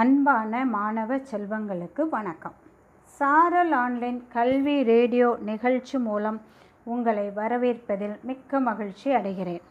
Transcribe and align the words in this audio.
அன்பான 0.00 0.64
மாணவ 0.64 1.16
செல்வங்களுக்கு 1.16 2.08
வணக்கம். 2.10 2.52
சாரல் 3.04 3.72
ஆன்லைன் 3.72 4.26
கல்வி 4.32 4.82
ரேடியோ 4.82 5.36
நிகழ்ச்சி 5.40 5.98
மூலம் 5.98 6.40
உங்களை 6.84 7.30
வரவேற்பதில் 7.36 8.20
மிக்க 8.20 8.60
மகிழ்ச்சி 8.60 9.14
அடைகிறேன். 9.14 9.62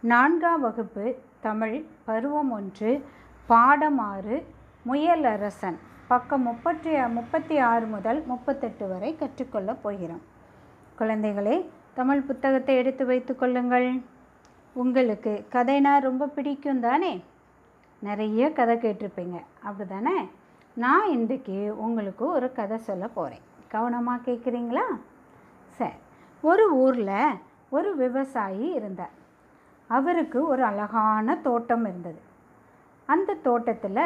நான்காம் 0.00 0.60
வகுப்பு 0.60 1.14
தமிழ் 1.40 1.84
பருவம் 2.04 2.50
ஒன்று 2.50 3.04
பாடம் 3.46 3.98
ஆறு 3.98 4.46
முயலரசன். 4.88 5.78
பக்கம் 6.08 6.42
முப்பத்தி 6.42 7.06
முப்பத்தி 7.06 7.58
ஆறு 7.58 7.86
முதல் 7.86 8.24
முப்பத்தெட்டு 8.26 8.88
வரை 8.88 9.16
கற்றுக்கொள்ளப் 9.16 9.82
போகிறோம். 9.82 10.22
குழந்தைகளே 10.98 11.64
தமிழ் 11.94 12.20
புத்தகத்தை 12.20 12.76
எடுத்து 12.76 13.06
வைத்துக்கொள்ளுங்கள் 13.06 14.02
உங்களுக்கு 14.72 15.46
கதைனா 15.52 15.98
ரொம்ப 16.00 16.26
பிடிக்கும் 16.26 16.80
தானே 16.80 17.14
நிறைய 17.98 18.52
கதை 18.52 18.76
கேட்டிருப்பீங்க. 18.76 19.42
அப்படி 19.62 19.88
தானே 19.88 20.28
நான் 20.74 21.10
இன்றைக்கு 21.10 21.74
உங்களுக்கு 21.78 22.26
ஒரு 22.26 22.52
கதை 22.52 22.78
சொல்ல 22.78 23.08
போகிறேன் 23.08 23.44
கவனமாக 23.68 24.30
கேட்குறீங்களா 24.30 24.86
சரி. 25.68 25.92
ஒரு 26.42 26.74
ஊரில் 26.74 27.08
ஒரு 27.68 27.96
விவசாயி 27.96 28.72
இருந்தார். 28.72 29.10
அவருக்கு 29.86 30.46
ஒரு 30.46 30.64
அழகான 30.64 31.36
தோட்டம் 31.36 31.84
இருந்தது. 31.84 32.20
அந்த 33.06 33.34
தோட்டத்தில் 33.34 34.02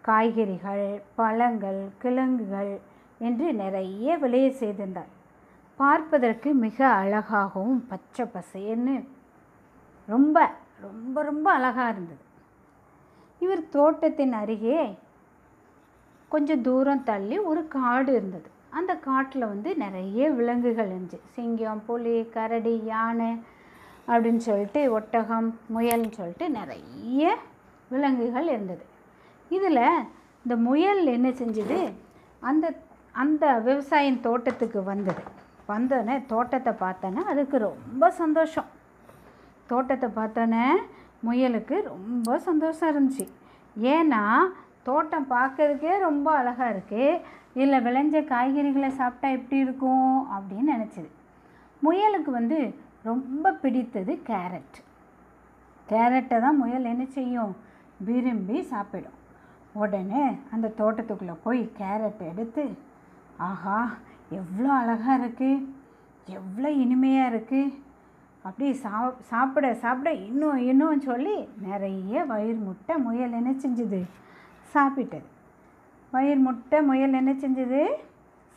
காய்கறிகள் 0.00 1.02
பழங்கள் 1.14 1.88
கிழங்குகள் 1.98 2.78
என்று 3.18 3.54
நிறைய 3.54 4.16
விளைய 4.16 4.52
செய்திருந்தார். 4.52 5.12
பார்ப்பதற்கு 5.76 6.54
மிக 6.54 6.88
அழகாகவும் 6.88 7.86
பச்சை 7.88 8.26
பசேன்னு 8.26 9.08
ரொம்ப 10.06 10.50
ரொம்ப 10.80 11.22
ரொம்ப 11.22 11.52
அழகாக 11.52 11.90
இருந்தது. 11.90 12.24
இவர் 13.38 13.68
தோட்டத்தின் 13.68 14.32
அருகே 14.32 14.98
கொஞ்சம் 16.28 16.62
தூரம் 16.62 17.02
தள்ளி 17.02 17.38
ஒரு 17.38 17.68
காடு 17.68 18.12
இருந்தது. 18.12 18.48
அந்த 18.70 18.92
காட்டில் 18.96 19.46
வந்து 19.46 19.76
நிறைய 19.76 20.30
விலங்குகள் 20.30 20.90
இருந்துச்சு. 20.90 21.18
சிங்கம் 21.30 21.82
புலி 21.86 22.24
கரடி 22.24 22.74
யானை 22.84 23.30
அப்படின்னு 24.08 24.36
சொல்லிட்டு 24.36 24.92
ஒட்டகம் 24.92 25.58
முயல்னு 25.74 26.10
சொல்லிட்டு 26.10 26.50
நிறைய 26.50 27.36
விலங்குகள் 27.88 28.48
இருந்தது. 28.48 28.84
இதில் 29.48 29.84
இந்த 30.42 30.56
முயல் 30.56 31.06
என்ன 31.06 31.28
செஞ்சது? 31.28 31.92
அந்த 32.40 32.66
அந்த 33.12 33.62
விவசாயின் 33.64 34.20
தோட்டத்துக்கு 34.20 34.82
வந்தது. 34.82 35.22
வந்தோடனே 35.68 36.26
தோட்டத்தை 36.26 36.72
பார்த்தோன்னே 36.72 37.22
அதுக்கு 37.24 37.58
ரொம்ப 37.58 38.10
சந்தோஷம். 38.10 38.68
தோட்டத்தை 39.66 40.08
பார்த்தோன்னே 40.08 40.66
முயலுக்கு 41.24 41.76
ரொம்ப 41.82 42.38
சந்தோஷம் 42.48 42.90
இருந்துச்சு. 42.92 43.26
ஏன்னா 43.76 44.22
தோட்டம் 44.88 45.28
பார்க்கறதுக்கே 45.36 45.94
ரொம்ப 45.98 46.28
அழகாக 46.40 46.72
இருக்குது 46.74 47.20
இதில் 47.56 47.84
விளைஞ்ச 47.86 48.16
காய்கறிகளை 48.32 48.90
சாப்பிட்டா 49.00 49.28
எப்படி 49.38 49.58
இருக்கும் 49.64 50.10
அப்படின்னு 50.36 50.74
நினச்சிது. 50.76 51.10
முயலுக்கு 51.82 52.30
வந்து 52.30 52.58
ரொம்ப 53.02 53.52
பிடித்தது 53.62 54.12
கேரட். 54.28 54.76
கேரட்டை 55.88 56.38
தான் 56.40 56.60
முயல் 56.62 56.90
என்ன 56.92 57.04
செய்யும்? 57.18 57.52
விரும்பி 58.08 58.58
சாப்பிடும். 58.72 59.18
உடனே 59.82 60.24
அந்த 60.54 60.66
தோட்டத்துக்குள்ளே 60.78 61.34
போய் 61.44 61.62
கேரட் 61.78 62.22
எடுத்து 62.30 62.64
ஆஹா 63.48 63.78
எவ்வளோ 64.38 64.70
அழகாக 64.80 65.18
இருக்குது 65.22 65.64
எவ்வளோ 66.26 66.68
இனிமையாக 66.84 67.30
இருக்குது 67.32 67.74
அப்படி 68.46 68.72
சா 68.72 69.12
சாப்பிட 69.20 69.74
சாப்பிட 69.74 70.10
இன்னும் 70.12 70.56
இன்னும் 70.56 71.00
சொல்லி 71.00 71.48
நிறைய 71.60 72.24
வயிறு 72.24 72.58
முட்டை 72.58 72.96
முயல் 72.96 73.32
என்ன 73.32 73.50
செஞ்சுது? 73.50 74.00
சாப்பிட்டது. 74.74 75.28
வயிறு 76.10 76.38
முட்டை 76.38 76.82
முயல் 76.82 77.12
என்ன 77.12 77.32
செஞ்சுது? 77.32 77.82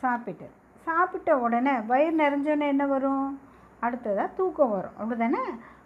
சாப்பிட்டது. 0.02 0.50
சாப்பிட்ட 0.84 1.38
உடனே 1.38 1.70
வயிறு 1.86 2.16
நிறைஞ்சோன்னே 2.16 2.66
என்ன 2.66 2.86
வரும்? 2.86 3.40
அடுத்ததாக 3.80 4.28
தூக்கம் 4.36 4.70
வரும். 4.70 4.96
அப்படி 4.98 5.20
தானே 5.20 5.42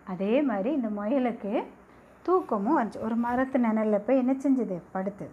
அதே 0.06 0.42
மாதிரி 0.42 0.72
இந்த 0.72 0.88
முயலுக்கு 0.88 1.64
தூக்கமும் 2.22 2.78
வந்துச்சு. 2.78 3.00
ஒரு 3.00 3.16
மரத்து 3.16 3.58
நிழலில் 3.58 4.04
போய் 4.06 4.16
என்ன 4.16 4.32
செஞ்சது? 4.32 4.80
படுத்து 4.92 5.30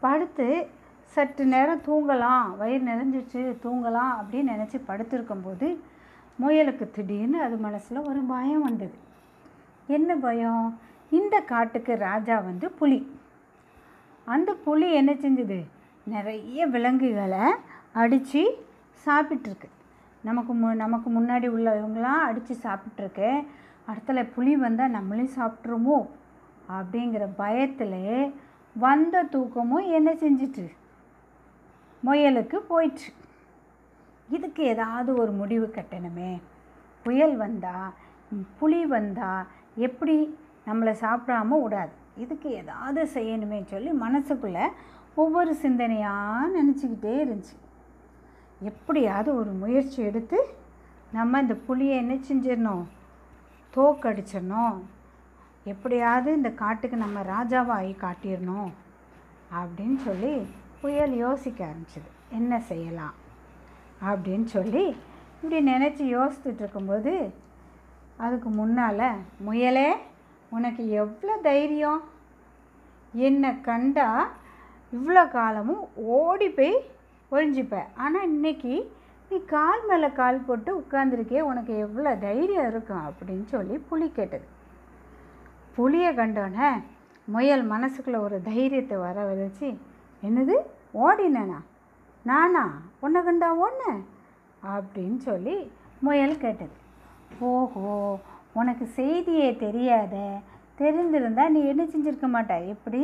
படுத்து 0.00 0.66
சற்று 1.04 1.44
நேரம் 1.44 1.86
தூங்கலாம். 1.86 2.56
வயிறு 2.56 2.84
நிறைஞ்சிச்சு 2.84 3.56
தூங்கலாம் 3.62 4.12
அப்படின்னு 4.20 4.50
நினச்சி 4.54 4.80
படுத்திருக்கும்போது 4.88 5.76
முயலுக்கு 6.40 6.90
திடீர்னு 6.90 7.42
அது 7.42 7.56
மனசில் 7.56 7.98
ஒரு 7.98 8.20
பயம் 8.20 8.62
வந்தது. 8.62 8.94
என்ன 9.86 10.14
பயம்? 10.14 10.78
இந்த 11.10 11.40
காட்டுக்கு 11.40 11.96
ராஜா 11.96 12.38
வந்து 12.38 12.70
புலி. 12.70 13.18
அந்த 14.24 14.54
புலி 14.54 14.92
என்ன 14.92 15.12
செஞ்சது? 15.12 15.66
நிறைய 16.04 16.66
விலங்குகளை 16.66 17.54
அடித்து 17.92 18.66
சாப்பிட்ருக்கு 19.04 19.68
நமக்கு 20.24 20.52
மு 20.54 20.74
நமக்கு 20.74 21.10
முன்னாடி 21.10 21.48
உள்ளவங்களாம் 21.56 22.24
அடித்து 22.28 22.56
சாப்பிட்ருக்கு 22.62 23.46
அடுத்தல 23.88 24.28
புலி 24.34 24.56
வந்தால் 24.56 24.92
நம்மளையும் 24.92 25.30
சாப்பிட்ருமோ 25.36 26.08
அப்படிங்கிற 26.68 27.28
பயத்தில் 27.36 28.34
வந்த 28.76 29.22
தூக்கமும் 29.22 29.90
என்ன 29.92 30.12
செஞ்சிட்டு? 30.12 30.70
முயலுக்கு 32.04 32.56
போயிட்டு. 32.56 33.02
இதுக்கு 34.30 34.62
ஏதாவது 34.64 35.14
ஒரு 35.14 35.32
முடிவு 35.32 35.72
கட்டணுமே? 35.74 36.40
புயல் 37.02 37.36
வந்தால் 37.36 37.90
புலி 38.58 38.86
வந்தால் 38.86 39.46
எப்படி 39.74 40.38
நம்மளை 40.66 40.94
சாப்பிடாம 41.00 41.62
விடாது? 41.62 41.92
இதுக்கு 42.16 42.50
ஏதாவது 42.50 43.04
செய்யணுமே 43.04 43.64
சொல்லி 43.64 43.90
மனசுக்குள்ளே 43.90 44.68
ஒவ்வொரு 45.14 45.56
சிந்தனையாக 45.62 46.50
நினச்சிக்கிட்டே 46.56 47.16
இருந்துச்சு. 47.24 47.56
எப்படியாவது 48.60 49.36
ஒரு 49.36 49.50
முயற்சி 49.50 50.02
எடுத்து 50.02 50.54
நம்ம 51.12 51.40
இந்த 51.40 51.54
புளியை 51.68 51.96
என்ன 51.96 52.14
செஞ்சிடணும்? 52.14 52.84
தோக்கடிச்சிடணும். 53.76 54.80
எப்படியாவது 55.64 56.32
இந்த 56.32 56.50
காட்டுக்கு 56.50 56.96
நம்ம 56.96 57.22
ராஜாவாகி 57.22 57.96
காட்டிடணும் 57.96 58.72
அப்படின்னு 59.54 59.96
சொல்லி 59.96 60.46
புயல் 60.80 61.14
யோசிக்க 61.16 61.66
ஆரம்பிச்சிது. 61.66 62.10
என்ன 62.30 62.60
செய்யலாம்? 62.60 63.22
அப்படின்னு 64.10 64.46
சொல்லி 64.56 64.84
இப்படி 65.34 65.58
நினச்சி 65.70 66.04
யோசித்துட்டு 66.16 66.62
இருக்கும்போது 66.64 67.12
அதுக்கு 68.24 68.48
முன்னால் 68.48 69.06
முயலே 69.46 69.88
உனக்கு 70.56 70.82
எவ்வளோ 71.02 71.34
தைரியம்? 71.48 72.02
என்னை 73.14 73.50
கண்டா 73.60 74.08
இவ்வளோ 74.92 75.22
காலமும் 75.30 75.84
ஓடி 76.16 76.48
போய் 76.48 76.74
ஒழிஞ்சிப்பேன் 77.32 77.88
ஆனால் 78.04 78.28
இன்றைக்கி 78.30 78.74
நீ 79.30 79.36
கால் 79.44 79.82
மேலே 79.88 80.08
கால் 80.20 80.44
போட்டு 80.46 80.70
உட்காந்துருக்கே 80.80 81.40
உனக்கு 81.50 81.72
எவ்வளோ 81.84 82.10
தைரியம் 82.26 82.68
இருக்கும் 82.70 83.04
அப்படின்னு 83.08 83.46
சொல்லி 83.54 83.76
புலி 83.90 84.08
கேட்டது. 84.08 84.46
புளியை 85.76 86.10
கண்டோன்னே 86.18 86.70
முயல் 87.28 87.64
மனசுக்குள்ளே 87.70 88.18
ஒரு 88.26 88.36
தைரியத்தை 88.48 88.96
வர 88.96 89.24
வச்சு 89.34 89.68
என்னது? 90.22 90.56
ஓடினேனா? 91.04 91.58
நானா? 92.24 92.64
உன்னை 93.00 93.22
கண்டா 93.22 93.54
ஒன்று 93.54 93.92
அப்படின்னு 94.62 95.16
சொல்லி 95.16 95.70
முயல் 96.00 96.38
கேட்டது. 96.38 96.76
ஓஹோ 97.40 98.18
உனக்கு 98.52 98.86
செய்தியே 98.86 99.56
தெரியாத. 99.56 100.14
தெரிந்திருந்தால் 100.78 101.48
நீ 101.48 101.60
என்ன 101.64 101.82
செஞ்சுருக்க 101.84 102.26
மாட்ட? 102.34 102.66
எப்படி? 102.66 103.02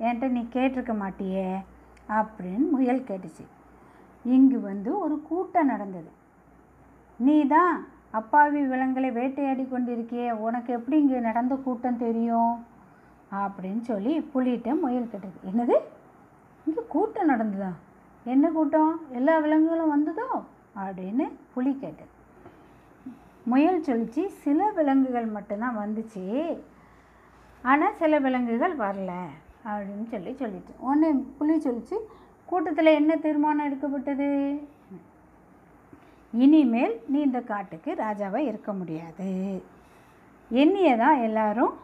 என்கிட்ட 0.00 0.28
நீ 0.28 0.40
கேட்டிருக்க 0.52 0.92
மாட்டியே? 1.02 1.48
அப்படின்னு 2.08 2.70
முயல் 2.70 3.00
கேட்டுச்சு. 3.00 3.44
இங்கு 4.24 4.60
வந்து 4.60 4.98
ஒரு 4.98 5.22
கூட்டம் 5.22 5.66
நடந்தது. 5.66 6.10
நீ 7.16 7.46
தான் 7.46 7.86
அப்பாவி 8.10 8.60
விலங்குகளை 8.62 9.10
வேட்டையாடி 9.10 9.64
கொண்டிருக்கியே. 9.64 10.30
உனக்கு 10.30 10.72
எப்படி 10.72 10.98
இங்கே 11.00 11.18
நடந்த 11.18 11.54
கூட்டம் 11.54 12.02
தெரியும்? 12.06 12.64
அப்படின்னு 13.32 13.80
சொல்லி 13.80 14.20
புலிகிட்ட 14.34 14.80
முயல் 14.80 15.10
கேட்டது. 15.10 15.38
என்னது? 15.50 15.76
இங்கே 16.66 16.80
கூட்டம் 16.88 17.30
நடந்ததா? 17.30 17.72
என்ன 18.24 18.50
கூட்டம்? 18.50 18.92
எல்லா 19.10 19.38
விலங்குகளும் 19.38 19.94
வந்ததோ? 19.94 20.28
அப்படின்னு 20.82 21.24
புலி 21.54 21.72
கேட்டது 21.80 22.12
முயல் 23.44 23.80
சொல்லிச்சு 23.80 24.22
சில 24.26 24.70
விலங்குகள் 24.70 25.26
மட்டும்தான் 25.26 25.78
வந்துச்சு. 25.78 26.22
ஆனால் 27.62 27.98
சில 28.00 28.18
விலங்குகள் 28.18 28.76
வரல. 28.76 29.12
அப்படின்னு 29.66 30.06
சொல்லி 30.10 30.32
சொல்லிட்டு 30.34 30.72
ஒன்று 30.80 31.08
புலி 31.38 31.54
சொல்லிச்சு 31.58 31.96
கூட்டத்தில் 32.46 32.96
என்ன 33.00 33.16
தீர்மானம் 33.16 33.66
எடுக்கப்பட்டது? 33.66 34.28
இனிமேல் 36.32 36.94
நீ 37.08 37.18
இந்த 37.20 37.40
காட்டுக்கு 37.40 37.90
ராஜாவாக 37.92 38.48
இருக்க 38.50 38.72
முடியாது. 38.72 39.28
என்னையை 40.50 40.94
தான் 40.96 41.20
எல்லாரும் 41.20 41.74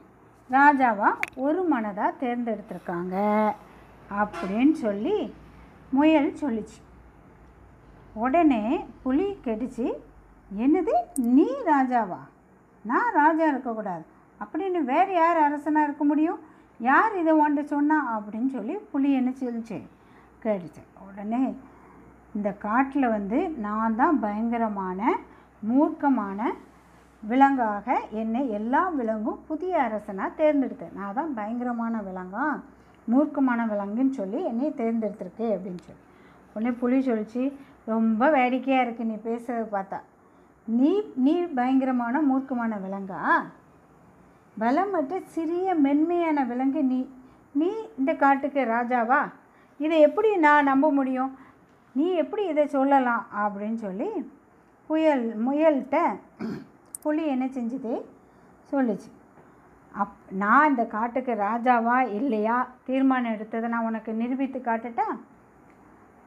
ராஜாவாக 0.51 1.21
ஒரு 1.37 1.61
மனதாக 1.73 2.19
தேர்ந்தெடுத்திருக்காங்க. 2.23 3.17
அப்படின்னு 4.21 4.75
சொல்லி 4.87 5.19
முயல் 5.91 6.37
சொல்லிச்சு. 6.41 6.79
உடனே 8.15 8.85
புலி 9.03 9.39
கெடிச்சு 9.45 9.93
என்னது? 10.59 10.95
நீ 11.17 11.49
ராஜாவா? 11.67 12.21
நான் 12.85 13.13
ராஜா 13.13 13.45
இருக்கக்கூடாது. 13.47 14.05
அப்படின்னு 14.41 14.85
வேறு 14.85 15.15
யார் 15.15 15.37
அரசனாக 15.37 15.87
இருக்க 15.87 16.05
முடியும்? 16.05 16.39
யார் 16.79 17.19
இதை 17.19 17.33
ஒன்று 17.33 17.67
சொன்னா? 17.67 18.19
அப்படின்னு 18.19 18.49
சொல்லி 18.49 18.75
புலி 18.75 19.13
என்ன 19.13 19.31
சொல்லிச்சு? 19.31 19.83
கேட்டுச்சு. 20.43 20.83
உடனே 21.09 21.57
இந்த 22.35 22.53
காட்டில் 22.53 23.09
வந்து 23.09 23.49
நான் 23.49 23.97
தான் 23.97 24.21
பயங்கரமான 24.21 25.17
மூர்க்கமான 25.71 26.43
விலங்காக 27.23 28.01
என்னை 28.11 28.51
எல்லா 28.51 28.91
விலங்கும் 28.99 29.39
புதிய 29.49 29.83
அரசனாக 29.83 30.43
தேர்ந்தெடுத்தேன். 30.43 30.93
நான் 30.95 31.15
தான் 31.15 31.35
பயங்கரமான 31.35 31.99
விலங்கா? 31.99 32.61
மூர்க்கமான 33.13 33.67
விலங்குன்னு 33.73 34.11
சொல்லி 34.11 34.45
என்னை 34.45 34.69
தேர்ந்தெடுத்திருக்கு 34.71 35.47
அப்படின்னு 35.55 35.83
சொல்லி. 35.87 36.03
உடனே 36.55 36.73
புலி 36.81 36.99
சொல்லிச்சு 37.09 37.43
ரொம்ப 37.85 38.31
வேடிக்கையாக 38.31 38.85
இருக்குது 38.87 39.11
நீ 39.11 39.17
பேசுகிறத 39.29 39.67
பார்த்தா. 39.77 39.99
நீ 40.67 40.91
நீ 41.15 41.35
பயங்கரமான 41.59 42.21
மூர்க்கமான 42.21 42.73
விலங்கா? 42.85 43.21
பலமற்ற 44.59 45.21
சிறிய 45.25 45.75
மென்மையான 45.75 46.45
விலங்கு 46.45 46.85
நீ 46.85 46.99
நீ 47.53 47.71
இந்த 47.99 48.15
காட்டுக்கு 48.15 48.61
ராஜாவா? 48.61 49.21
இதை 49.79 50.01
எப்படி 50.01 50.37
நான் 50.37 50.69
நம்ப 50.71 50.93
முடியும்? 50.93 51.39
நீ 51.95 52.07
எப்படி 52.23 52.43
இதை 52.47 52.67
சொல்லலாம்? 52.67 53.27
அப்படின்னு 53.43 53.75
சொல்லி 53.75 54.11
புயல் 54.87 55.25
முயல்கிட்ட 55.47 55.99
புலி 57.03 57.27
என்ன 57.27 57.47
செஞ்சுது? 57.47 57.93
சொல்லுச்சு. 58.73 59.09
அப் 59.93 60.17
நான் 60.31 60.69
இந்த 60.69 60.85
காட்டுக்கு 60.85 61.33
ராஜாவா 61.33 62.09
இல்லையா? 62.09 62.69
தீர்மானம் 62.85 63.33
எடுத்ததை 63.33 63.69
நான் 63.69 63.85
உனக்கு 63.85 64.13
நிரூபித்து 64.13 64.59
காட்டட்டா? 64.59 65.07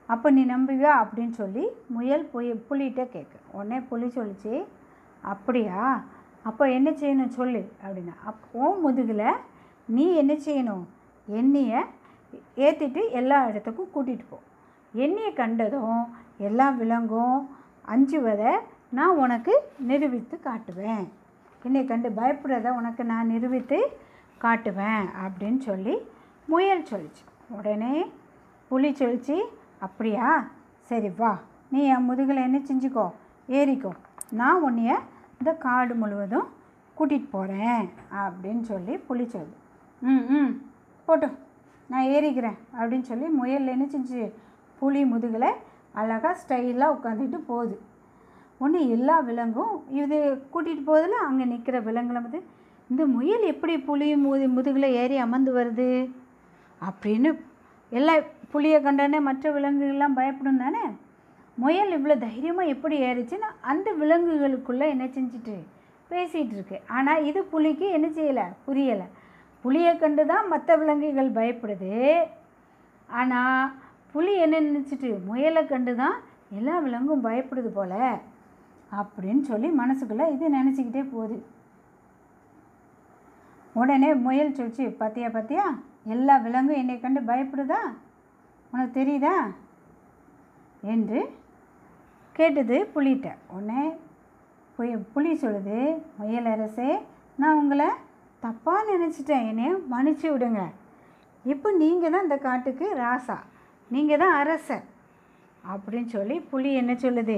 அப்போ 0.06 0.32
நீ 0.32 0.46
நம்புவியா? 0.46 0.92
அப்படின்னு 1.04 1.30
சொல்லி 1.30 1.68
முயல் 1.88 2.26
புய 2.26 2.54
புலிகிட்ட 2.54 3.04
கேட்கு 3.16 3.38
உடனே 3.52 3.80
புலி 3.80 4.06
சொல்லிச்சு 4.06 4.66
அப்படியா? 5.22 6.04
அப்போ 6.44 6.72
என்ன 6.72 6.92
செய்யணும் 6.92 7.28
சொல்லு 7.28 7.72
அப்படின்னா. 7.84 8.16
அப் 8.26 8.44
ஓ 8.52 8.76
முதுகில் 8.76 9.26
நீ 9.86 10.14
என்ன 10.14 10.34
செய்யணும்? 10.34 10.84
எண்ணெயை 11.26 11.82
ஏற்றிட்டு 12.58 13.12
எல்லா 13.12 13.46
இடத்துக்கும் 13.46 13.92
கூட்டிகிட்டு 13.96 14.26
போ. 14.30 14.40
எண்ணியை 14.94 15.34
கண்டதும் 15.34 16.14
எல்லா 16.38 16.72
விலங்கும் 16.72 17.48
அஞ்சுவதை 17.88 18.54
நான் 18.90 19.18
உனக்கு 19.18 19.64
நிரூபித்து 19.80 20.40
காட்டுவேன். 20.44 21.08
என்னை 21.68 21.82
கண்டு 21.86 22.10
பயப்படுறத 22.20 22.70
உனக்கு 22.80 23.04
நான் 23.12 23.32
நிரூபித்து 23.34 23.78
காட்டுவேன் 24.42 25.06
அப்படின்னு 25.24 25.60
சொல்லி 25.70 25.96
முயல் 26.48 26.90
சொல்லிச்சு. 26.92 27.24
உடனே 27.58 27.94
புலி 28.72 28.90
சொல்லிச்சு 28.92 29.38
அப்படியா? 29.86 30.28
சரி 30.90 31.10
வா 31.20 31.32
நீ 31.72 31.82
என் 31.94 32.08
முதுகில் 32.10 32.46
என்ன 32.48 32.58
செஞ்சுக்கோ 32.70 33.06
ஏறிக்கோ. 33.50 33.92
நான் 34.40 34.64
உன்னைய 34.68 34.92
இந்த 35.40 35.52
காடு 35.66 35.94
முழுவதும் 36.02 36.48
கூட்டிகிட்டு 36.98 37.30
போகிறேன் 37.30 37.86
அப்படின்னு 38.24 38.64
சொல்லி 38.72 38.94
புலி 39.08 39.26
சொல்லு 39.36 39.56
ம் 40.02 40.26
ம் 40.38 40.52
போட்டோம் 41.08 41.38
நான் 41.90 42.10
ஏறிக்கிறேன் 42.16 42.58
அப்படின்னு 42.78 43.08
சொல்லி 43.12 43.28
முயல் 43.40 43.74
என்ன 43.76 43.86
செஞ்சு 43.96 44.22
புலி 44.82 45.02
முதுகில் 45.06 45.50
அழகாக 46.02 46.36
ஸ்டைலாக 46.42 46.96
உட்காந்துட்டு 46.96 47.40
போகுது. 47.50 47.76
ஒன்று 48.62 48.80
எல்லா 48.96 49.16
விலங்கும் 49.30 49.74
இது 50.02 50.18
கூட்டிகிட்டு 50.54 50.84
போதில் 50.90 51.26
அங்கே 51.28 51.46
நிற்கிற 51.52 51.78
விலங்குகளை 51.88 52.22
வந்து 52.26 52.42
இந்த 52.90 53.04
முயல் 53.16 53.44
எப்படி 53.54 53.74
புலி 53.88 54.08
முது 54.26 54.46
முதுகில் 54.56 54.96
ஏறி 55.02 55.18
அமர்ந்து 55.26 55.52
வருது? 55.58 55.90
அப்படின்னு 56.82 57.30
எல்லா 57.92 58.14
புளியை 58.52 58.80
கண்டோடனே 58.82 59.20
மற்ற 59.28 59.52
விலங்குகள்லாம் 59.56 60.18
பயப்படும் 60.20 60.62
தானே? 60.64 60.84
முயல் 61.58 61.92
இவ்வளோ 61.98 62.16
தைரியமாக 62.26 62.72
எப்படி 62.74 62.96
ஏறிச்சுன்னா 63.10 63.50
அந்த 63.72 63.88
விலங்குகளுக்குள்ளே 64.02 64.86
என்ன 64.94 65.06
செஞ்சுட்டு 65.16 65.56
பேசிகிட்டு 66.12 66.56
இருக்கு. 66.58 66.78
ஆனால் 66.98 67.26
இது 67.30 67.40
புலிக்கு 67.54 67.88
என்ன 67.98 68.08
செய்யலை? 68.18 68.46
புரியலை. 68.68 69.08
புளியை 69.64 69.94
கண்டு 69.98 70.24
தான் 70.32 70.48
மற்ற 70.54 70.76
விலங்குகள் 70.82 71.38
பயப்படுது. 71.40 71.92
ஆனால் 73.10 73.72
புலி 74.14 74.34
என்ன 74.46 74.60
நினச்சிட்டு 74.60 75.10
முயலை 75.30 75.64
கண்டு 75.66 75.96
தான் 75.96 76.18
எல்லா 76.60 76.76
விலங்கும் 76.86 77.26
பயப்படுது 77.28 77.70
போல். 77.78 78.00
அப்படின்னு 79.00 79.44
சொல்லி 79.50 79.70
மனசுக்குள்ளே 79.82 80.26
இது 80.36 80.56
நினச்சிக்கிட்டே 80.58 81.04
போகுது. 81.14 81.38
உடனே 83.82 84.10
முயல் 84.26 84.56
சொல்லிச்சு 84.58 84.86
பார்த்தியா 85.02 85.30
பார்த்தியா 85.36 85.66
எல்லா 86.14 86.36
விலங்கும் 86.46 86.80
என்னை 86.82 86.96
கண்டு 87.00 87.22
பயப்படுதா? 87.30 87.82
உனக்கு 88.74 88.92
தெரியுதா? 89.00 89.36
என்று 90.94 91.20
கேட்டது 92.38 92.78
புலிகிட்ட 92.94 93.30
உடனே 93.56 93.84
புய 94.76 94.94
புலி 95.14 95.32
சொல்லுது 95.44 95.80
முயல் 96.20 96.50
அரசே 96.54 96.92
நான் 97.42 97.60
உங்களை 97.62 97.90
தப்பாக 98.44 98.86
நினச்சிட்டேன். 98.92 99.48
என்னைய 99.50 99.74
மன்னிச்சு 99.94 100.28
விடுங்க. 100.32 100.62
இப்போ 101.46 101.70
நீங்கள் 101.82 102.14
தான் 102.14 102.26
இந்த 102.28 102.38
காட்டுக்கு 102.38 102.86
ராசா. 103.04 103.38
நீங்கள் 103.92 104.22
தான் 104.24 104.38
அரசர். 104.42 104.86
அப்படின்னு 105.72 106.10
சொல்லி 106.16 106.36
புலி 106.52 106.72
என்ன 106.82 106.94
சொல்லுது 106.94 107.38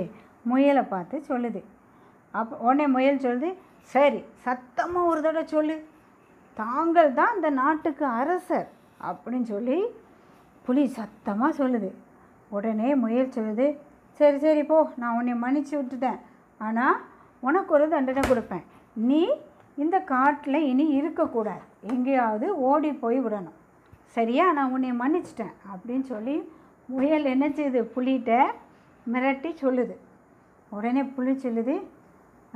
முயலை 0.50 0.84
பார்த்து 0.94 1.18
சொல்லுது. 1.30 1.62
அப்போ 2.40 2.56
உடனே 2.68 2.86
முயல் 2.96 3.24
சொல்லுது 3.26 3.50
சரி 3.94 4.20
சத்தமாக 4.46 5.10
ஒரு 5.12 5.22
தடவை 5.26 5.44
சொல்லு. 5.56 5.76
தாங்கள் 6.62 7.16
தான் 7.20 7.36
இந்த 7.36 7.50
நாட்டுக்கு 7.62 8.06
அரசர். 8.20 8.68
அப்படின்னு 9.08 9.48
சொல்லி 9.54 9.78
புலி 10.68 10.84
சத்தமாக 11.00 11.58
சொல்லுது. 11.62 11.90
உடனே 12.56 12.90
முயல் 13.04 13.36
சொல்லுது 13.38 13.68
சரி 14.20 14.38
சரி 14.46 14.64
போ. 14.64 14.78
நான் 15.02 15.18
உன்னை 15.18 15.34
மன்னிச்சு 15.44 15.76
விட்டுட்டேன். 15.80 16.20
ஆனால் 16.68 16.98
உனக்கு 17.48 17.72
ஒரு 17.78 17.86
தண்டனை 17.94 18.24
கொடுப்பேன். 18.28 18.66
நீ 19.10 19.22
இந்த 19.84 19.98
காட்டில் 20.14 20.68
இனி 20.72 20.86
இருக்கக்கூடாது. 21.00 21.64
எங்கேயாவது 21.94 22.48
ஓடி 22.70 22.92
போய் 23.04 23.18
விடணும். 23.26 23.58
சரியா? 24.16 24.46
நான் 24.58 24.74
உன்னை 24.76 24.92
மன்னிச்சிட்டேன். 25.02 25.54
அப்படின்னு 25.72 26.06
சொல்லி 26.14 26.36
முயல் 26.96 27.32
என்ன 27.34 27.46
செய்யுது 27.50 27.82
புலிகிட்ட 27.96 28.34
மிரட்டி 29.14 29.52
சொல்லுது. 29.64 29.96
உடனே 30.76 31.04
புளி 31.16 31.34
சொல்லுது 31.46 31.76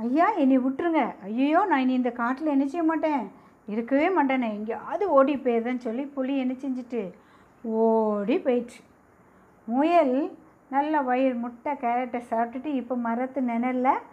ஐயா 0.04 0.26
என்னை 0.42 0.56
விட்டுருங்க. 0.64 1.02
ஐயோ 1.28 1.60
நான் 1.70 1.82
இனி 1.84 1.94
இந்த 2.00 2.10
காட்டில் 2.20 2.54
என்ன 2.54 2.66
செய்ய 2.72 2.84
மாட்டேன்? 2.90 3.24
இருக்கவே 3.72 4.06
மாட்டேனே. 4.16 4.48
எங்கேயாவது 4.58 5.04
ஓடி 5.16 5.34
போயிருதேன்னு 5.44 5.86
சொல்லி 5.86 6.04
புளி 6.14 6.34
என்ன 6.44 6.54
செஞ்சுட்டு 6.62 7.02
ஓடி 7.82 8.36
போயிடுச்சு. 8.46 8.80
முயல் 9.66 10.16
நல்ல 10.74 11.02
வயிறு 11.08 11.36
முட்டை 11.42 11.72
கேரட்டை 11.82 12.20
சாப்பிட்டுட்டு 12.30 12.70
இப்போ 12.80 12.94
மரத்து 13.06 13.40
நிழலில் 13.50 14.04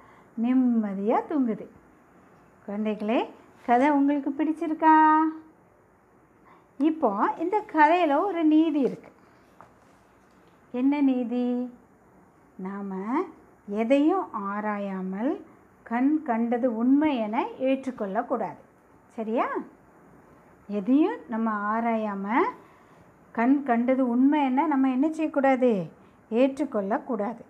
நிம்மதியாக 0.43 1.27
தூங்குது. 1.29 1.65
குழந்தைகளே 2.65 3.19
கதை 3.67 3.87
உங்களுக்கு 3.97 4.31
பிடிச்சிருக்கா? 4.39 4.93
இப்போ 6.89 7.11
இந்த 7.43 7.57
கதையில் 7.75 8.15
ஒரு 8.27 8.41
நீதி 8.53 8.81
இருக்குது 8.89 9.15
என்ன 10.79 11.01
நீதி? 11.09 11.47
நாம் 12.65 12.93
எதையும் 13.69 14.27
ஆராயாமல் 14.33 15.41
கண் 15.83 16.23
கண்டது 16.23 16.77
உண்மை 16.77 17.17
என 17.17 17.45
ஏற்றுக்கொள்ளக்கூடாது. 17.59 18.61
சரியா? 19.07 19.47
எதையும் 20.67 21.15
நம்ம 21.27 21.51
ஆராயாமல் 21.51 22.45
கண் 23.31 23.63
கண்டது 23.63 24.09
உண்மை 24.09 24.43
என்ன 24.43 24.67
நம்ம 24.67 24.89
என்ன 24.89 25.11
செய்யக்கூடாது? 25.11 25.89
ஏற்றுக்கொள்ளக்கூடாது. 26.31 27.41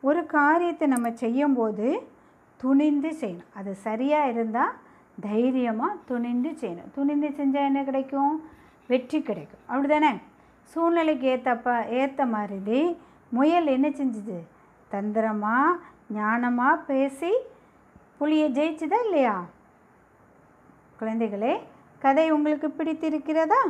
ஒரு 0.00 0.26
காரியத்தை 0.26 0.88
நம்ம 0.88 1.10
செய்யும்போது 1.12 2.08
துணிந்து 2.56 3.08
செய்யணும். 3.20 3.54
அது 3.54 3.74
சரியாக 3.74 4.28
இருந்தால் 4.28 4.72
தைரியமாக 5.20 5.96
துணிந்து 6.04 6.50
செய்யணும். 6.50 6.90
துணிந்து 6.94 7.28
செஞ்சால் 7.28 7.68
என்ன 7.70 7.84
கிடைக்கும்? 7.84 8.44
வெற்றி 8.86 9.22
கிடைக்கும். 9.22 9.60
அப்படி 9.66 9.88
தானே 9.88 10.16
சூழ்நிலைக்கு 10.62 11.28
ஏற்றப்ப 11.28 11.86
ஏற்ற 11.88 12.26
மாதிரி 12.26 12.96
முயல் 13.28 13.66
என்ன 13.66 13.88
செஞ்சுது? 13.88 14.38
தந்திரமாக 14.88 15.78
ஞானமாக 16.14 16.84
பேசி 16.86 17.32
புலியை 18.18 18.48
ஜெயிச்சுதா 18.52 18.98
இல்லையா? 19.04 19.44
குழந்தைகளே 21.00 21.54
கதை 21.98 22.30
உங்களுக்கு 22.30 22.68
பிடித்திருக்கிறதா? 22.68 23.60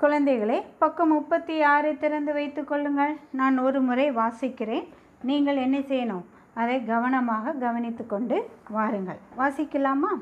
குழந்தைகளே 0.00 0.62
பக்கம் 0.78 1.08
முப்பத்தி 1.08 1.62
ஆறு 1.62 1.98
திறந்து 1.98 2.32
வைத்து 2.32 2.64
கொள்ளுங்கள். 2.64 3.14
நான் 3.30 3.58
ஒரு 3.58 3.80
முறை 3.80 4.06
வாசிக்கிறேன். 4.10 4.86
நீங்கள் 5.22 5.56
என்ன 5.56 5.78
செய்யணும்? 5.78 6.24
அதை 6.54 6.84
கவனமாக 6.84 7.52
கவனித்து 7.52 8.06
கொண்டு 8.06 8.50
வாருங்கள். 8.68 9.20
வாசிக்கலாமா? 9.38 10.12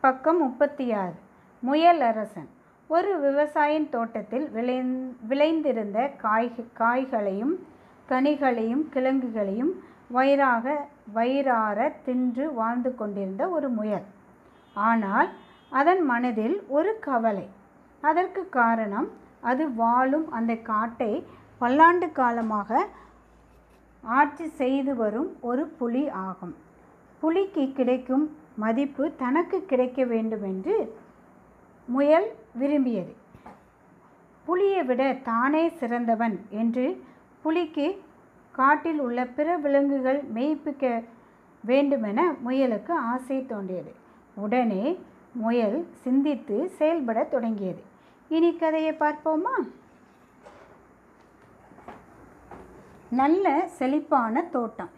பக்கம் 0.00 0.38
முப்பத்தி 0.38 0.92
ஆறு. 0.92 1.14
முயல் 1.62 2.00
அரசன். 2.00 2.48
ஒரு 2.86 3.10
விவசாயின் 3.26 3.88
தோட்டத்தில் 3.88 4.50
விளை 4.50 4.76
விளைந்திருந்த 5.28 6.10
காய் 6.16 6.52
காய்களையும் 6.78 7.54
கனிகளையும் 8.10 8.84
கிழங்குகளையும் 8.94 9.72
வயிறாக 10.16 10.66
வயிறார 11.16 11.78
தின்று 12.06 12.44
வாழ்ந்து 12.54 12.90
கொண்டிருந்த 12.94 13.42
ஒரு 13.56 13.68
முயல். 13.78 14.06
ஆனால் 14.76 15.28
அதன் 15.72 16.02
மனதில் 16.04 16.56
ஒரு 16.76 16.92
கவலை. 17.06 17.46
அதற்கு 18.02 18.42
காரணம் 18.58 19.08
அது 19.50 19.64
வாழும் 19.74 20.26
அந்த 20.38 20.52
காட்டை 20.70 21.12
பல்லாண்டு 21.60 22.06
காலமாக 22.18 22.80
ஆட்சி 24.04 24.46
செய்து 24.60 24.92
வரும் 24.96 25.30
ஒரு 25.40 25.62
புலி 25.78 26.04
ஆகும். 26.26 26.54
புலிக்கு 27.22 27.64
கிடைக்கும் 27.78 28.24
மதிப்பு 28.54 29.04
தனக்கு 29.22 29.58
கிடைக்க 29.70 30.04
வேண்டும் 30.12 30.44
என்று 30.50 30.76
முயல் 31.88 32.28
விரும்பியது. 32.60 33.12
புலியை 34.46 34.82
விட 34.82 35.02
தானே 35.30 35.64
சிறந்தவன் 35.80 36.36
என்று 36.62 36.86
புலிக்கு 37.42 38.02
காட்டில் 38.52 39.00
உள்ள 39.00 39.26
பிற 39.26 39.56
விலங்குகள் 39.56 40.22
மெய்ப்பிக்க 40.34 41.04
வேண்டுமென 41.64 42.34
முயலுக்கு 42.44 42.92
ஆசை 42.92 43.46
தோன்றியது. 43.46 43.94
உடனே 44.34 44.98
முயல் 45.32 45.88
சிந்தித்து 45.94 46.68
செயல்பட 46.68 47.24
தொடங்கியது. 47.24 47.82
இனி 48.28 48.56
கதையை 48.56 48.92
பார்ப்போமா? 48.92 49.72
நல்ல 53.10 53.68
செழிப்பான 53.68 54.42
தோட்டம். 54.42 54.90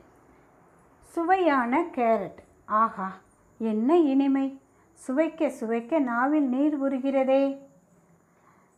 சுவையான 1.01 1.83
கேரட். 1.83 2.41
ஆஹா 2.65 3.13
என்ன 3.59 3.99
இனிமை. 3.99 4.61
சுவைக்க 5.07 5.53
சுவைக்க 5.61 5.99
நாவில் 5.99 6.49
நீர் 6.49 6.83
உருகிறதே 6.83 7.59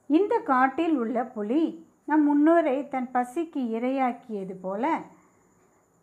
இந்த 0.07 0.39
காட்டில் 0.39 0.97
உள்ள 0.97 1.25
புலி 1.25 1.87
நம் 2.09 2.25
முன்னோரை 2.29 2.89
தன் 2.89 3.11
பசிக்கு 3.13 3.61
இரையாக்கியது 3.77 4.55
போல 4.61 4.85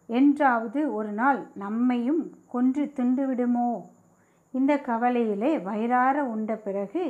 என்றாவது 0.10 0.94
ஒரு 0.94 1.12
நாள் 1.12 1.48
நம்மையும் 1.54 2.24
கொன்று 2.48 2.84
திண்டுவிடுமோ 2.96 3.72
இந்த 4.54 4.72
கவலையிலே 4.78 5.52
வயிறார 5.62 6.24
உண்ட 6.26 6.56
பிறகு 6.56 7.04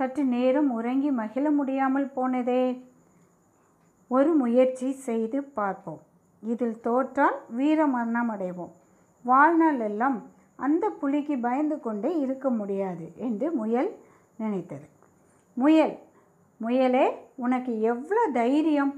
சற்று 0.00 0.24
நேரம் 0.24 0.70
உறங்கி 0.70 1.10
மகிழ 1.10 1.50
முடியாமல் 1.50 2.08
போனதே. 2.08 2.64
ஒரு 4.10 4.30
முயற்சி 4.34 4.88
செய்து 4.92 5.38
பார்ப்போம். 5.42 6.02
இதில் 6.42 6.80
தோற்றால் 6.80 7.38
வீர 7.48 7.86
மரணம் 7.86 8.30
அடைவோம். 8.30 8.74
வாழ்நாள் 9.24 9.80
எல்லாம் 9.80 10.18
அந்த 10.56 10.84
புலிக்கு 10.90 11.38
பயந்து 11.38 11.80
கொண்டே 11.80 12.10
இருக்க 12.18 12.50
முடியாது 12.50 13.06
என்று 13.16 13.46
முயல் 13.52 13.90
நினைத்தது. 14.36 14.86
முயல் 15.56 15.94
முயலே 16.56 17.06
உனக்கு 17.36 17.80
எவ்வளோ 17.80 18.22
தைரியம்? 18.32 18.92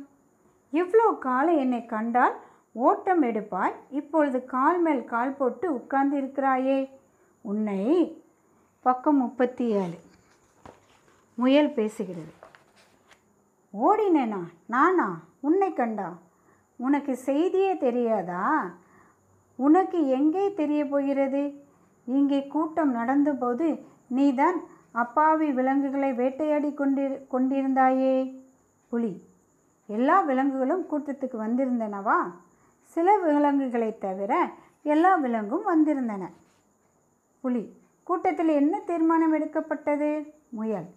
இவ்வளோ 0.73 1.19
காலை 1.19 1.57
என்னை 1.57 1.87
கண்டால் 1.87 2.37
ஓட்டம் 2.73 3.23
எடுப்பாய். 3.23 3.77
இப்பொழுது 3.91 4.45
கால் 4.45 4.81
மேல் 4.81 5.05
கால் 5.05 5.37
போட்டு 5.39 5.67
உட்கார்ந்து 5.75 6.17
இருக்கிறாயே 6.17 6.79
உன்னை 7.41 7.83
பக்கம் 8.81 9.17
முப்பத்தி 9.17 9.67
ஏழு 9.83 9.99
முயல் 11.35 11.69
பேசுகிறது. 11.69 12.33
ஓடினேனா 13.75 14.41
நானா? 14.67 15.09
உன்னை 15.41 15.73
கண்டா? 15.73 16.09
உனக்கு 16.77 17.17
செய்தியே 17.17 17.77
தெரியாதா? 17.77 18.45
உனக்கு 19.57 20.09
எங்கே 20.09 20.55
தெரிய 20.55 20.87
போகிறது? 20.87 21.43
இங்கே 22.05 22.47
கூட்டம் 22.47 22.93
நடந்தபோது 22.95 23.67
நீதான் 24.09 24.59
அப்பாவி 24.99 25.49
விலங்குகளை 25.53 26.11
வேட்டையாடி 26.13 26.71
கொண்டிரு 26.79 27.17
கொண்டிருந்தாயே. 27.33 28.15
புலி. 28.93 29.13
எல்லா 29.89 30.17
விலங்குகளும் 30.21 30.85
கூட்டத்துக்கு 30.91 31.37
வந்திருந்தனவா? 31.45 32.19
சில 32.95 33.17
விலங்குகளை 33.19 33.91
தவிர 33.99 34.33
எல்லா 34.83 35.13
விலங்கும் 35.19 35.67
வந்திருந்தன. 35.67 36.25
புலி. 37.45 37.65
கூட்டத்தில் 38.03 38.53
என்ன 38.61 38.75
தீர்மானம் 38.87 39.33
எடுக்கப்பட்டது? 39.33 40.11
முயல். 40.51 40.89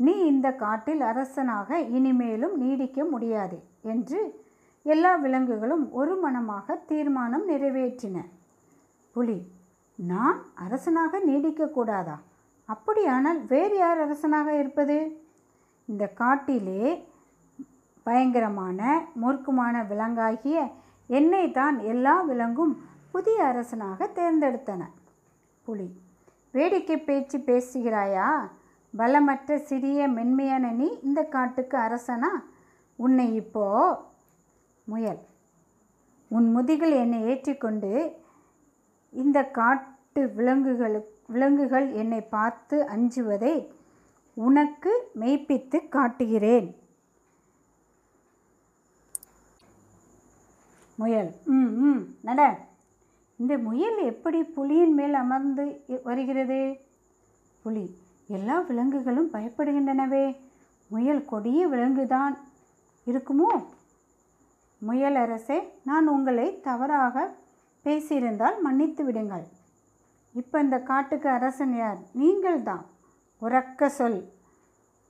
நீ 0.00 0.14
இந்த 0.24 0.48
காட்டில் 0.62 1.02
அரசனாக 1.10 1.78
இனிமேலும் 1.96 2.56
நீடிக்க 2.56 3.04
முடியாது 3.04 3.58
என்று 3.82 4.20
எல்லா 4.86 5.12
விலங்குகளும் 5.16 5.84
ஒரு 5.92 6.14
மனமாக 6.16 6.76
தீர்மானம் 6.90 7.46
நிறைவேற்றின. 7.48 8.18
புலி. 9.16 9.38
நான் 9.98 10.38
அரசனாக 10.54 11.20
நீடிக்கக்கூடாதா 11.26 12.16
அப்படியானால் 12.68 13.40
வேறு 13.46 13.76
யார் 13.76 14.00
அரசனாக 14.00 14.58
இருப்பது? 14.58 14.96
இந்த 15.88 16.06
காட்டிலே 16.20 17.06
பயங்கரமான 18.06 18.80
மூர்க்கமான 19.22 19.74
விலங்காகிய 19.90 20.58
என்னை 21.06 21.50
தான் 21.50 21.78
எல்லா 21.78 22.22
விலங்கும் 22.22 22.74
புதிய 23.10 23.44
அரசனாக 23.44 24.08
தேர்ந்தெடுத்தன. 24.18 24.82
புலி 25.62 25.88
வேடிக்கை 26.54 26.96
பேச்சு 26.98 27.38
பேசுகிறாயா? 27.38 28.28
பலமற்ற 28.94 29.56
சிறிய 29.56 30.08
மென்மையான 30.08 30.70
நீ 30.70 30.88
இந்த 31.02 31.20
காட்டுக்கு 31.24 31.76
அரசனா? 31.78 32.30
உன்னை 32.98 33.34
இப்போ 33.34 33.66
முயல் 34.84 35.22
உன் 36.30 36.48
முதுகில் 36.56 36.94
என்னை 36.94 37.22
ஏற்றிக்கொண்டு 37.22 37.92
இந்த 39.12 39.38
காட் 39.58 39.86
காட்டு 40.14 40.42
விலங்குகளு 40.42 41.00
விலங்குகள் 41.26 41.92
என்னை 41.92 42.20
பார்த்து 42.20 42.86
அஞ்சுவதை 42.86 43.72
உனக்கு 44.34 45.10
மெய்ப்பித்து 45.20 45.88
காட்டுகிறேன். 45.88 46.76
முயல். 50.94 51.32
ம் 51.44 51.84
ம். 51.84 52.14
நட. 52.20 52.58
இந்த 53.36 53.58
முயல் 53.58 53.98
எப்படி 53.98 54.42
புலியின் 54.42 54.92
மேல் 54.92 55.14
அமர்ந்து 55.14 55.84
வருகிறது? 56.02 56.76
புலி. 57.62 57.96
எல்லா 58.28 58.58
விலங்குகளும் 58.60 59.32
பயப்படுகின்றனவே. 59.32 60.36
முயல் 60.86 61.24
கொடிய 61.24 61.66
விலங்குதான். 61.66 62.38
இருக்குமோ? 63.06 63.64
முயல் 64.78 65.14
அரசே 65.14 65.72
நான் 65.84 66.06
உங்களை 66.08 66.60
தவறாக 66.60 67.34
பேசியிருந்தால் 67.84 68.60
மன்னித்து 68.60 69.04
விடுங்கள். 69.04 69.60
இப்போ 70.34 70.60
இந்த 70.60 70.78
காட்டுக்கு 70.80 71.28
அரசன் 71.28 71.74
யார்? 71.76 71.98
நீங்கள்தான். 72.12 72.84
உறக்க 73.42 73.88
சொல். 73.88 74.20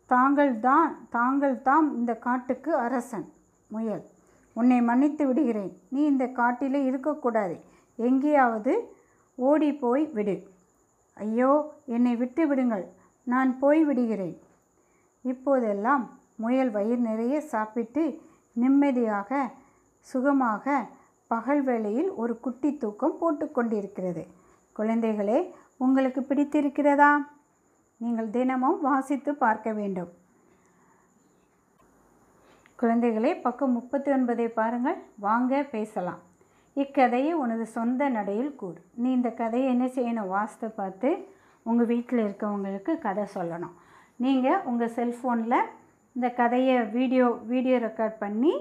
தாங்கள் 0.07 0.61
தான் 0.61 1.09
தாங்கள் 1.11 1.63
தாம் 1.63 1.89
இந்த 1.95 2.13
காட்டுக்கு 2.17 2.77
அரசன். 2.77 3.27
முயல். 3.71 4.03
உன்னை 4.57 4.83
மன்னித்து 4.83 5.27
விடுகிறேன். 5.27 5.73
நீ 5.89 6.01
இந்த 6.05 6.27
காட்டிலே 6.29 6.81
இருக்கக்கூடாது. 6.85 7.55
எங்கேயாவது 7.99 8.73
ஓடி 9.39 9.73
போய் 9.75 10.05
விடு. 10.07 10.37
ஐயோ 11.17 11.51
என்னை 11.87 12.17
விட்டு 12.17 12.47
விடுங்கள். 12.47 12.87
நான் 13.27 13.59
போய் 13.59 13.85
விடுகிறேன். 13.85 14.37
இப்போதெல்லாம் 15.25 16.05
முயல் 16.37 16.71
வயிறு 16.71 17.01
நிறைய 17.01 17.41
சாப்பிட்டு 17.41 18.23
நிம்மதியாக 18.53 19.51
சுகமாக 20.01 20.65
பகல் 21.27 21.63
வேளையில் 21.63 22.11
ஒரு 22.13 22.41
குட்டி 22.41 22.71
தூக்கம் 22.77 23.19
போட்டுக்கொண்டிருக்கிறது 23.21 24.23
குழந்தைகளே 24.79 25.39
உங்களுக்கு 25.85 26.21
பிடித்திருக்கிறதா? 26.21 27.13
நீங்கள் 28.01 28.31
தினமும் 28.37 28.81
வாசித்து 28.81 29.35
பார்க்க 29.35 29.73
வேண்டும். 29.73 30.11
குழந்தைகளே 32.81 33.33
பக்கம் 33.41 33.77
முப்பத்தி 33.79 34.11
ஒன்பதை 34.13 34.47
பாருங்கள். 34.61 34.99
வாங்க 35.27 35.63
பேசலாம். 35.75 36.21
இக்கதையை 36.83 37.33
உனது 37.33 37.67
சொந்த 37.67 38.09
நடையில் 38.09 38.57
கூறு. 38.61 38.81
நீ 39.03 39.09
இந்த 39.19 39.31
கதையை 39.31 39.67
என்ன 39.75 39.87
செய்யணும்? 39.97 40.33
வாசித்து 40.37 40.71
பார்த்து 40.71 41.11
உங்கள் 41.63 41.91
வீட்டில் 41.93 42.25
இருக்கவங்களுக்கு 42.27 42.93
கதை 42.99 43.25
சொல்லணும். 43.35 43.75
நீங்கள் 44.25 44.63
உங்கள் 44.71 44.95
செல்ஃபோனில் 44.97 45.69
இந்த 46.17 46.29
கதையை 46.41 46.77
வீடியோ 46.97 47.27
வீடியோ 47.53 47.77
ரெக்கார்ட் 47.79 48.17
பண்ணி 48.25 48.55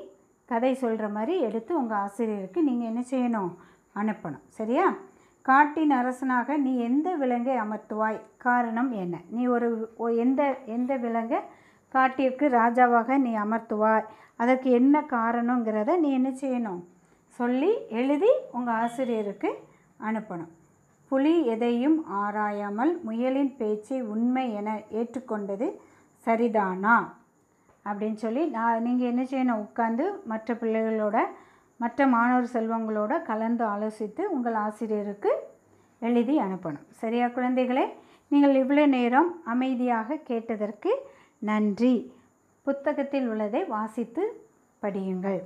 கதை 0.45 0.73
சொல்கிற 0.73 1.07
மாதிரி 1.09 1.33
எடுத்து 1.47 1.71
உங்கள் 1.77 1.97
ஆசிரியருக்கு 1.97 2.59
நீங்கள் 2.69 2.89
என்ன 2.91 3.03
செய்யணும்? 3.13 3.51
அனுப்பணும். 4.01 4.43
சரியா? 4.59 4.85
காட்டின் 5.47 5.91
அரசனாக 5.91 6.57
நீ 6.57 6.71
எந்த 6.87 7.09
விலங்கை 7.21 7.55
அமர்த்துவாய்? 7.63 8.19
காரணம் 8.45 8.91
என்ன? 9.03 9.15
நீ 9.35 9.43
ஒரு 9.55 9.67
எந்த 10.23 10.41
எந்த 10.75 10.91
விலங்கை 10.97 11.39
காட்டிற்கு 11.95 12.45
ராஜாவாக 12.59 13.17
நீ 13.17 13.31
அமர்த்துவாய்? 13.35 14.05
அதற்கு 14.35 14.69
என்ன 14.79 14.95
காரணங்கிறத 15.15 15.97
நீ 16.03 16.09
என்ன 16.19 16.29
செய்யணும்? 16.41 16.81
சொல்லி 17.39 17.71
எழுதி 17.99 18.31
உங்கள் 18.51 18.77
ஆசிரியருக்கு 18.83 19.49
அனுப்பணும். 20.09 20.51
புலி 21.11 21.33
எதையும் 21.53 21.97
ஆராயாமல் 22.21 22.91
முயலின் 23.07 23.53
பேச்சை 23.57 23.97
உண்மை 24.13 24.45
என 24.59 24.69
ஏற்றுக்கொண்டது 24.99 25.67
சரிதானா? 26.27 26.97
அப்படின்னு 27.85 28.19
சொல்லி 28.25 28.43
நான் 28.57 28.85
நீங்கள் 28.87 29.11
என்ன 29.11 29.23
செய்யணும்? 29.31 29.63
உட்காந்து 29.65 30.05
மற்ற 30.31 30.53
பிள்ளைகளோட 30.53 31.17
மற்ற 31.81 32.07
மாணவர் 32.13 32.53
செல்வங்களோட 32.55 33.13
கலந்து 33.29 33.63
ஆலோசித்து 33.73 34.23
உங்கள் 34.35 34.57
ஆசிரியருக்கு 34.65 35.31
எழுதி 36.07 36.35
அனுப்பணும். 36.45 36.85
சரியா 37.01 37.27
குழந்தைகளே? 37.37 37.85
நீங்கள் 38.31 38.55
இவ்வளோ 38.61 38.83
நேரம் 38.97 39.29
அமைதியாக 39.53 40.17
கேட்டதற்கு 40.29 40.91
நன்றி. 41.51 41.95
புத்தகத்தில் 42.67 43.27
உள்ளதை 43.31 43.61
வாசித்து 43.73 44.23
படியுங்கள். 44.83 45.41